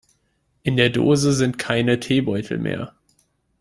[0.63, 2.95] In der Dose sind keine Teebeutel mehr.